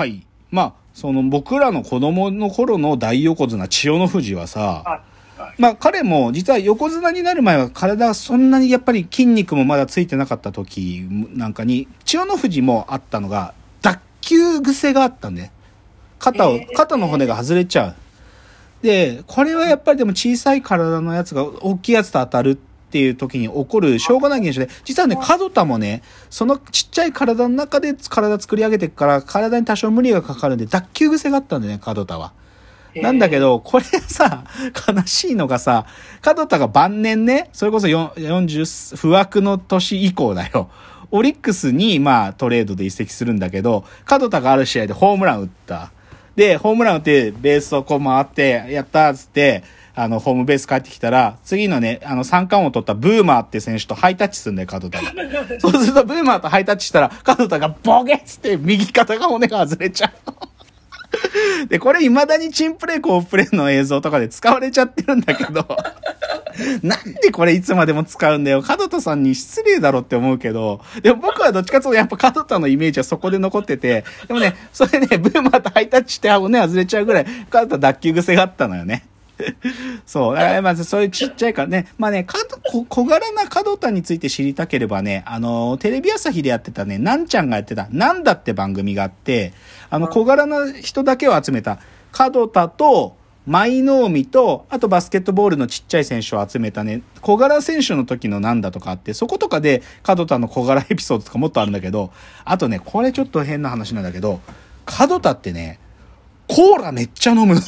[0.00, 0.26] はい。
[0.50, 5.02] まあ、その僕らの子供の頃の大横綱千代の富士はさ、
[5.58, 13.52] まあ彼も実は横綱になる前は体そんなにやっぱり筋肉もまだついてなかった時なんかに、千代の富士もあったのが、
[13.82, 15.50] 脱臼癖があったんで、
[16.18, 17.94] 肩をえ、ー肩の骨が外れちゃう。
[18.82, 32.32] で、これはやっぱりでも小さい体のやつが大きいやつと当たるっていう時に起こるしょうがない現象で、実はね、角田もね、そのちっちゃい体の中で体作り上げていくから、体に多少無理がかかるんで、脱臼癖があったんだよね、角田は。
[32.96, 34.44] なんだけど、これさ、
[34.88, 35.86] 悲しいのがさ、
[36.22, 40.68] 角田が晩年ね、それこそよ40、不惑の年以降だよ。
[41.12, 45.92] オリックスに、まあ、トレードで移籍するんだけど、角田がある試合でホームラン打った。
[46.36, 55.12] で、ホームラン打って、ベースをこう回って、やったーっつって、あの、ホームベース帰ってきたら、次のね、あの、三冠を取ったブーマーって選手とハイタッチするんだよ、角田が。
[55.58, 60.40] そうすると、ブーマーとハイタッチしたら、角田がボケっつって、右肩が骨が外れちゃう。
[61.68, 65.66] で、これ未だにチンプレー、コープレーの映像とかで使われちゃってるんだけど、
[66.82, 68.62] なんでこれいつまでも使うんだよ。
[68.62, 79.04] 角田さんに失礼だろって思うけど、でも僕はどっちかというとやっぱ角田のイメージはそこで残ってて、でもね、それね、ブーマーとハイタッチして骨外れちゃうぐらい、角田脱臼癖があったのよね。
[80.06, 80.34] そう。
[80.34, 81.88] だからまずそういうちっちゃいからね。
[81.98, 89.52] まあね、か小小柄な角田について知りたければね、あの、テレビ朝日でやってたね、なんちゃんがやってた、なんだって番組があって、
[89.88, 91.78] あの、小柄な人だけを集めた、
[92.12, 102.12] 角田と、舞の海と、あとバスケットボールのちっちゃい選手を集めたね、小柄選手の時のなんだとかあって、そことかで角田の小柄エピソードとかもっとあるんだけど、
[102.44, 104.40] あとね、これちょっと変な話なんだけど、
[104.84, 105.78] 角田ってね、
[106.48, 107.60] コーラめっちゃ飲むの。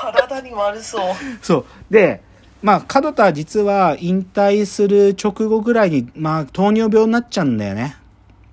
[0.00, 1.14] 体に悪そう。
[1.42, 1.64] そう。
[1.90, 2.22] で、
[2.62, 7.96] まあ、角田は実は引退する直後ぐらいに、まあ、糖尿病になっちゃうんだよね。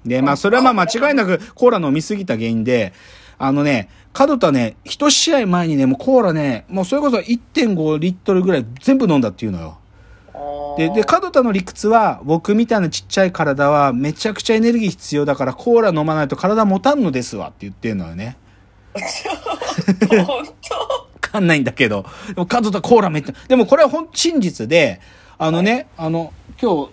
[0.06, 2.94] で、まあ、それはまあ、間違いなくコーラ飲みすぎた原因で、
[3.38, 9.78] あのね、角田ね、一試合前にね、もうコーラね、もうそれこそ1.5リットルぐらい全部飲んだっていうのよ。
[10.78, 18.38] で、で、角田の理屈は、僕みたいなちっちゃい体はめちゃくちゃエネルギー必要だからコーラ飲まないと体持たんのですわって言ってんのよね。
[20.25, 21.00] 本当わ
[21.31, 22.06] かんないんだけど。
[22.28, 25.00] でも、カズとコーラめっちゃ、でもこれはほん、真実で、
[25.38, 26.92] あのね、あの、今日、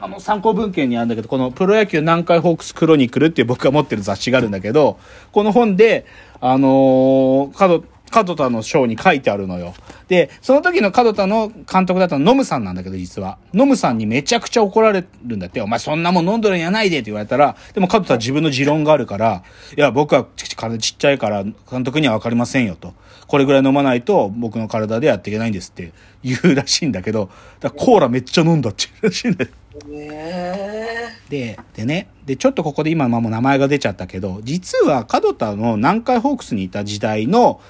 [0.00, 4.98] あの、参考文献にあるんだけど、このプロ野球南海ホークスクロニクルっていう僕が持ってる雑誌があるんだけど、
[5.30, 6.06] この本で、
[6.40, 9.74] あのー、角、角田の章に書いてあるのよ。
[10.08, 13.38] で、その時の角田の監督だったのノムさんなんだけど、実は。
[13.54, 15.60] ノムさんにめちゃくちゃ怒られるんだって。
[15.60, 19.44] お前そんなもん飲んどるんやないでって言われたら、でも角田は自分の持論があるから、
[19.76, 22.94] いや、僕はち体ちっちゃいから監督にはわかりませんよと。
[23.30, 25.92] これぐらい飲まないと僕の体でやっていけないんですって
[26.24, 27.30] 言うらしいんだけど、
[27.60, 29.50] だコーラめっちゃ飲んだって言うらしいんだよ。
[29.92, 30.96] え
[31.28, 37.60] で、でね、で、ちょっとここで今、まあもう名前が出ちゃったけど、実は角田の南海ホークスにいた時代の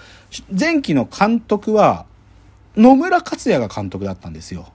[0.58, 2.06] 前期の監督は、
[2.74, 4.72] 野村克也が監督だったんですよ。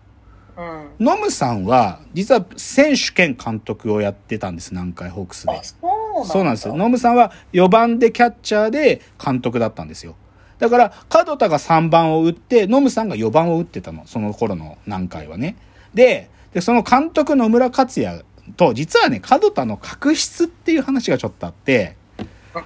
[0.55, 0.89] うん。
[0.99, 5.63] ノムさんは、実は選手兼監督をやってたんです、南海ホークスであ、。
[5.63, 6.29] そうなんだ。
[6.29, 6.75] そうなんですよ。
[6.77, 10.15] ノムさんは4番でキャッチャーで監督だったんですよ。
[10.59, 14.03] だから、角田が3番を打って、ノムさんが4番を打ってたの。
[14.05, 15.57] その頃の南海はね。
[15.93, 18.23] で、でその監督野村克也
[18.55, 21.97] と、実はね、角田の確執っていう話がちょっとあって、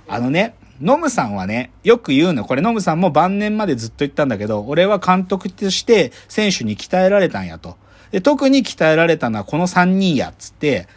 [0.07, 2.45] あのね、ノムさんはね、よく言うの。
[2.45, 7.77] これノムさんも晩年までずっと言ったんだけど、俺は監督として選手に鍛えられたんやと。
[8.11, 10.87] で、特に鍛えられたのはこの3人や、っつって、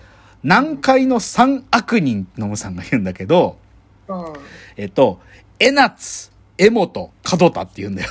[0.43, 3.59] 南海の3悪人、ノムさんが言うんだけど、
[4.09, 4.25] うん。
[4.77, 5.21] えっと、
[5.59, 8.11] 江夏、江本、門田って言うんだよ。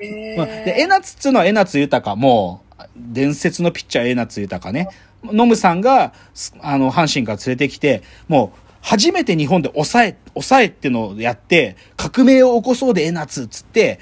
[0.00, 4.88] えまあで、江夏っつうのは江夏豊、もう、伝説のピッチャー江夏豊ね。
[5.24, 14.00] ノムさんが、すあの、阪神から連れてきて、もう、初めて日本で抑え、抑えってのをやって、革命を起こそうで江夏っつって、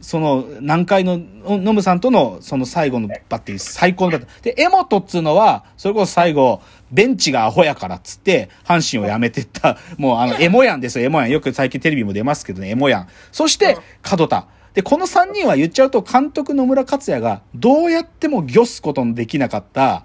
[0.00, 4.56] その、南海のノムさんとの、その最後のバッテリー、最高のバッテリー。
[4.56, 6.60] で、江本っつうのは、それこそ最後、
[6.92, 11.30] ベンチがアホやからっつって、阪神を辞めてった、もうあの、エモヤンですよ、エモヤン。
[11.30, 13.08] よく最近テレビも出ますけどね、エモヤン。
[13.32, 13.76] そして、
[14.08, 14.46] 門田。
[14.74, 20.04] で、この3人は言っちゃうと、監督野村克也が、どうやってもギョすことのできなかった、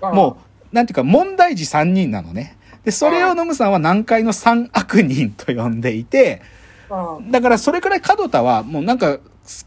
[0.00, 0.38] も
[0.72, 2.56] う、なんていうか、問題児3人なのね。
[2.84, 6.42] で、それをノムさんは南海の3悪人と呼んでいて、
[6.90, 7.30] うん。
[7.30, 9.18] だからそれくらい門田は、もうなんか、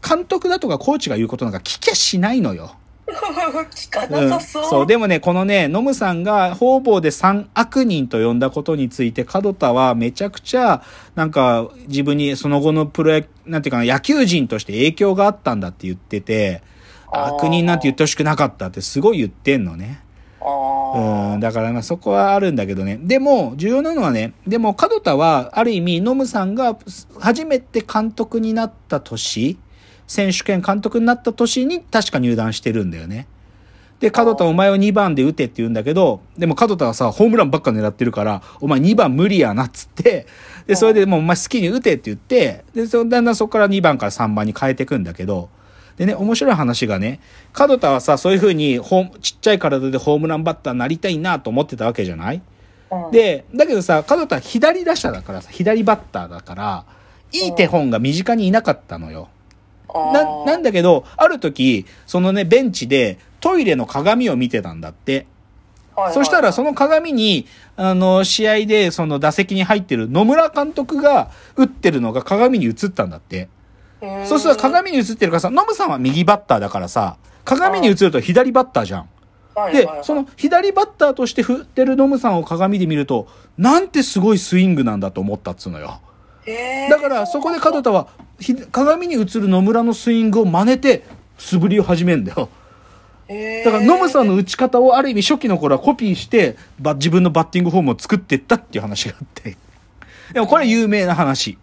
[0.06, 2.76] 監督だとかコーチが言うことなんか聞きゃしないのよ。
[3.08, 4.64] 聞かうん、なさそう。
[4.64, 4.86] そう。
[4.86, 10.82] でもね、このね、ノムさんが方々で三悪人と呼んだことについて、門田はめちゃくちゃ、
[11.14, 16.62] なんか、自分にその後のプロ野、なんていうかな、野球人として影響があったんだって言ってて、
[17.10, 20.00] 悪人なんて言ってほしくなかったってすごい言ってんのね。
[20.94, 22.98] うん、だからまあそこはあるんだけどね。
[23.00, 26.76] でも、重要なのはね、でも門田は、ある意味、ノムさんが
[27.18, 29.58] 初めて監督になった年、
[30.08, 33.28] 選手権監督になった年に確か入団してるんだよね。
[34.00, 40.26] で、門田お前は2番で打てって言うんだけど、でも門田はさ、ホームランばっか狙ってるから、お前2番無理やなっつって、
[40.66, 45.48] で、それでもうお前好きに打てって言って、で、そだんだんそこから2番から3番に変えていくんだけど、
[45.96, 47.18] でね、面白い話がね、
[47.58, 52.40] 門田はさ、そういう風にホちっちゃい体でホームランバッターになりたいなと思ってたわけじゃない？
[52.92, 56.84] うんで、だけどさ、門田は左打者だからさ、左バッターだから、
[57.32, 59.28] いい手本が身近にいなかったのよ。
[59.94, 65.26] な、なんだけど、ある時、そのね、ベンチでトイレの鏡を見てたんだって。
[66.12, 67.46] そしたらその鏡に、
[67.76, 73.48] あの、試合でその打席に入ってる野村監督が打ってるのが鏡に映ったんだって。
[74.00, 79.08] のそうすると鏡に映ってるからさ、ノムさんは右バッターだからさ、鏡に映ると左バッターじゃん。
[79.72, 83.26] で、その左バッターとして振ってるノムさんを鏡で見ると、
[83.56, 86.00] なんてすごいスイングなんだと思ったっつうのよ。
[86.88, 88.27] だからそこで門田はひ
[88.70, 91.04] 鏡に映る野村のスイングを真似て
[91.38, 92.48] 素振りを始めんだよ。
[93.64, 99.56] だからノムさんの打ち方をある意味初期の頃はコピーしてば自分のバッティングフォームを作っていったっていう話があって。
[100.32, 101.58] でもこれ有名な話。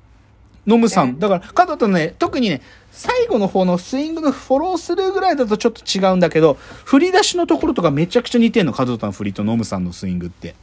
[0.68, 1.20] ノムさん。
[1.20, 2.62] だから門田のね、特にね、
[2.92, 10.56] 最後の方のスイングのフォロースルーぐらいだとちょっと違うんだけど、振り出しのところとかめちゃくちゃ似てんの、門田の振りとノムさんのスイングって。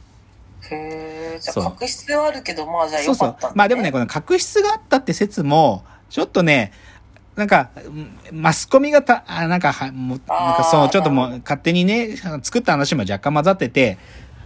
[0.69, 3.55] へえ、じゃそうあ確執はあるけど、まあじゃあそうそうよかったんだ、。
[3.55, 5.83] まあでもね、この確執があったって説も、
[6.13, 6.71] ちょっとね、
[7.35, 13.97] なんか、うんマスコミがた、あなんかは、もう、なんかそう、ちょっともう勝手にね、作った話も若干混ざってて、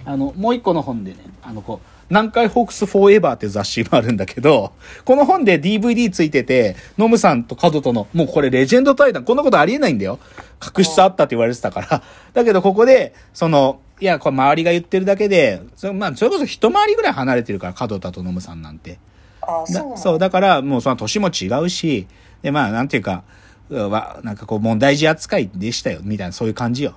[0.05, 4.71] あの、もう一個の本でね、あの、こう、南海ホークスフォーエバーっていう雑誌もあるんだけど、
[5.03, 10.19] この本で DVD ついてて、ノムさんと角との、もうこれレジェンド対談、こんなことありえないんだよ。
[10.61, 12.01] 確執あったって言われてたから。
[12.33, 18.99] だけどここで、その、いや、これ周りが言ってるだけで、そまあ、それこそ一回りぐらい離れてるから、角田とノムさんなんて。
[19.47, 22.07] あそうそう、だから、もうその年も違うし、
[22.41, 23.23] で、まあ、なんていうか、
[23.69, 26.95] うわ、なんかこう、問題児扱いでしたよ、みたいな、そういう感じよ。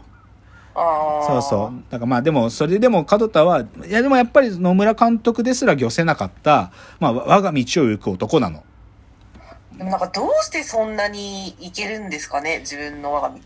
[0.75, 1.83] そうそう。
[1.91, 8.63] だからまあ、でも、それでも、門田は、いや、でもやっぱり野村監督ですら御せなかった、まあ、我が道を行く男なの。
[9.77, 13.41] でもなんかどうしてそんなにいけるんですかね、自分の我が道。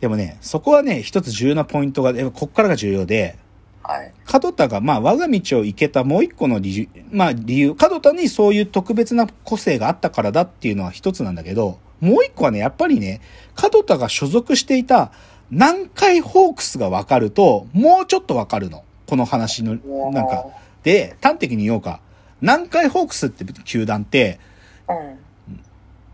[0.00, 3.36] でもね、そこはね、一つ重要なポイントが、やっぱこっからが重要で、
[3.82, 4.12] はい。
[4.42, 13.20] 門田が、まあ、我が道を行けたもう一個の理由、まあ、理由、門田にそういう特別な個性があったからだっていうのは一つなんだけど、もう一個はね、やっぱりね、
[13.60, 15.12] 門田が所属していた
[15.50, 18.84] 南海ホークスが分かると、もうちょっと分かるの。
[19.06, 19.74] この話の、
[20.10, 20.46] なんか。
[20.82, 22.00] で、端的に言おうか。
[22.40, 24.40] 南海ホークスって球団って、
[24.88, 25.18] うん。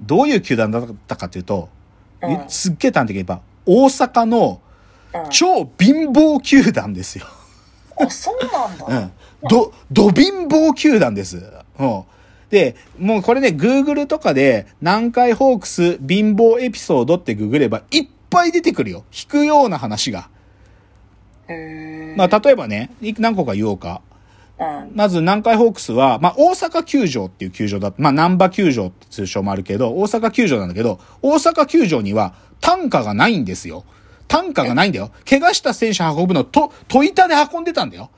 [0.02, 1.68] どういう球団だったかというと、
[2.20, 4.60] うんすっげえ端的に言えば、大阪の
[5.14, 5.30] うん。
[5.30, 7.26] 超貧乏球団ですよ。
[8.00, 8.86] あ、そうなんだ。
[9.42, 9.48] うん。
[9.48, 11.42] ど、ど貧乏球団です。
[11.78, 12.04] うん。
[12.50, 19.04] で、もうこれね、Google とかで、南海ホークス貧乏エピソードってググれば、いっぱい出てくるよ。
[19.12, 20.28] 引くような話が。
[22.16, 24.02] まあ、例えばね、い何個か言おうか。
[24.58, 24.92] うん。
[24.94, 27.92] まず南海ホークスは、まあ、大阪球場っていう球場だ。
[27.96, 33.84] まあ、南波球場って通称もあるけど、大阪球場なんだけど、大阪球場には単価がないんですよ。
[34.28, 35.10] 単価がないんだよ。
[35.28, 38.10] 怪我した選手運ぶのと、トイタで運んでたんだよ。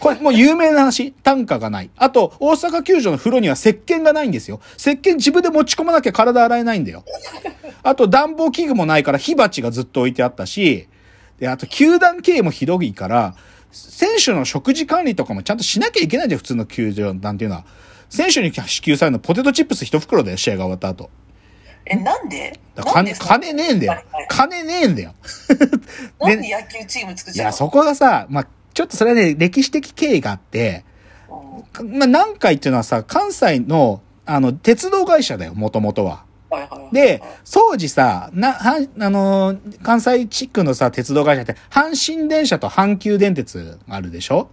[0.00, 1.12] これもう有名な話。
[1.12, 1.90] 単価がない。
[1.96, 4.60] あと、大阪球場の風呂には石鹸がないんですよ。
[4.78, 7.04] 石鹸自分で持ち込まなきゃ体洗えないんだよ。
[7.82, 10.88] あと、暖房器具もないから火鉢がずっと置いてあったし、
[11.38, 13.34] で、あと、球団経営もひどいから、
[13.70, 17.64] 選手の食事管理とかもちゃんとしなきゃいけないじゃん、普通の球場なんていうのは。
[18.08, 21.10] 選手に支給されるのポテトチップス一袋だよ、試合が終わった後。
[21.86, 22.58] え、なんで？
[22.76, 24.02] 金、金ねえんだよ。
[24.28, 25.14] 金ねえんだよ。
[26.20, 27.52] なんで野球チーム作っいや、ちゃうの？
[27.52, 30.84] そこがさ、まあ、ちょっとそれはね、歴史的経緯があって、
[31.72, 36.24] かまあ、南海っていうのはさ、関西の、あの、鉄道会社だよ、もともとは。
[36.50, 36.94] はいはいはい。
[36.94, 37.22] で、
[37.52, 44.50] 当時さ、な、はあのー関西地区のさ、鉄道会社って、阪神電車と阪急電鉄があるでしょ？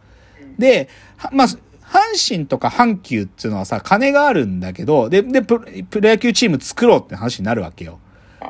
[0.58, 1.48] で、はまあ、
[1.91, 8.00] 阪神とか阪急っていうのはさ、金があるんだけど、で、で、ププロ野球チーム作ろうって話になるわけよ。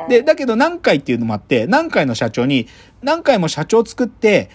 [0.08, 2.68] で、だけど南海っていうのもあって、南海の社長に、
[3.02, 4.50] 南海も社長作って、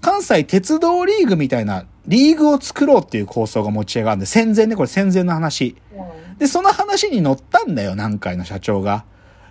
[0.00, 5.76] 関西鉄道リーグみたいなリーグを作ろうっていう構想が持ち上がるんで、戦前ね、これ戦前の話。
[5.96, 9.04] うんで、その話に乗ったんだよ、南海の社長が。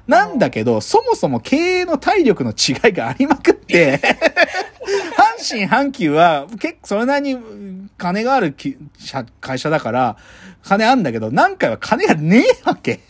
[0.08, 4.00] なんだけど、そもそも経営の体力の違いがありまくって、
[5.40, 10.18] 阪神阪急は結構それなりにうん金があるき社会社だから、
[10.64, 13.02] 金あんだけど、南海は金がねえわけ。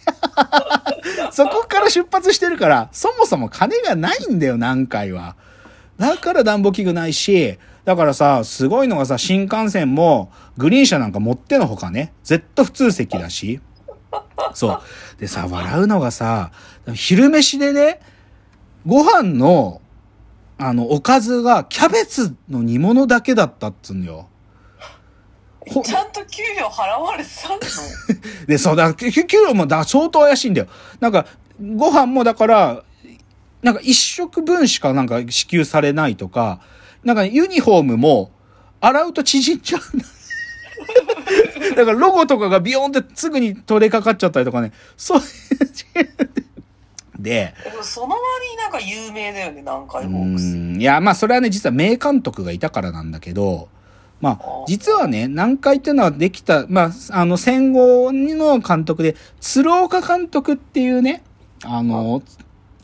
[1.31, 5.35] そこから出発してるから、そもそも金がないんだよ、南海は。
[5.97, 13.59] だから暖房器具ないし、だからさ、すごいのがさ、新幹線も、グリーン車なんか持ってのほかね、Z 普通席だし。
[14.53, 14.81] そう。
[15.19, 16.51] でさ、笑うのがさ、
[16.93, 17.99] 昼飯でね、
[18.85, 19.81] ご飯の、
[20.57, 24.27] あの、おかずがキャベツの煮物だけだったっつうんよ。
[25.59, 27.59] ほちゃんと給料払われてたの？
[28.47, 30.67] で、そうだ、給給料もだ相当怪しいんだよ。
[30.99, 31.25] なんか、
[31.75, 32.83] ご飯もだから、
[33.61, 36.61] なんか一食分しかなんか支給されないとか、
[37.03, 38.31] なんかユニフォームも
[38.79, 40.01] 洗うと縮んじゃうん
[41.69, 41.75] だ。
[41.75, 44.71] だからロゴとかがビヨーンってすぐに取れかかっちゃったりとかね。
[44.97, 45.25] そういう。
[47.19, 47.53] で、
[47.83, 50.79] その割になんか有名だよね、南う海ホークス。
[50.79, 53.69] いや、まあそれはね、実は名監督がいたからなんだけど、
[54.21, 61.23] まあ、実はね、南海っていうのはできた、まあ、あの、戦後の監督で、鶴岡監督っていうね、
[61.63, 62.21] あの、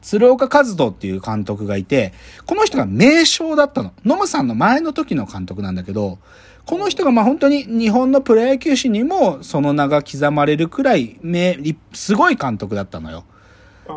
[0.02, 2.14] 鶴岡和人っていう監督がいて、
[2.46, 3.94] この人が名将だったの。
[4.06, 6.20] ノムさんの前の時の監督なんだけど、
[6.66, 11.58] この人がまあ本当に日本のプロ野球史にもその名が刻まれるくらい名、
[11.94, 13.24] すごい監督だったのよ。
[13.30, 13.38] うん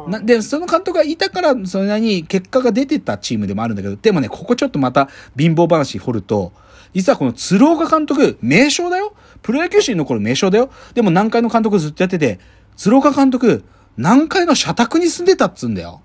[0.09, 6.53] なで、その監督がいたから、それなりに結果が出てたチームでもあるんだけど、でもね、ここちょっとまた貧乏話掘ると、
[6.95, 12.39] 実はこの鶴岡監督、名将だよプロ野球史に残る名将だよでも南海の監督ずっとやってて、
[12.77, 13.65] 鶴岡監督、
[13.97, 16.01] 南海の社宅に住んでたっつうんだよ。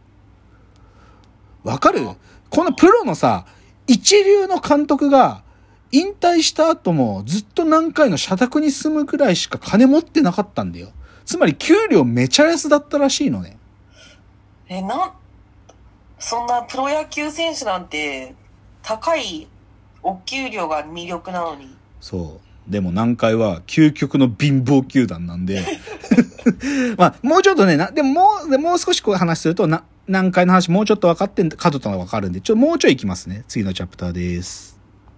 [1.63, 2.01] わかる？
[2.50, 3.46] このプロのさ、
[3.88, 5.44] 一流の監督が、
[5.92, 10.89] 引退した後もずっと南海の社宅に住むくらいしか金持ってなかったんだよ。
[11.25, 13.58] つまり給料めちゃ安だったらしいのね。
[14.68, 15.12] え、なん、
[16.20, 18.36] そんなプロ野球選手なんて、
[18.82, 19.48] 高い
[20.04, 21.75] お給料が魅力なのに。
[22.01, 22.39] そう。
[22.67, 25.63] でも南海は究極の貧乏球団なんで。
[26.98, 33.43] まあ、もうちょっとね、な、でももう、もう少しこう話すると、な、南海の話もうちょっと分かってん、角田が分かるんで、ちょ、もうちょい行きますね。
[33.48, 34.75] 次のチャプターです。